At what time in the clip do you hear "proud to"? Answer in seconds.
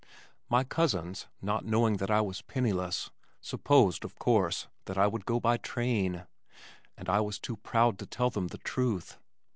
7.57-8.07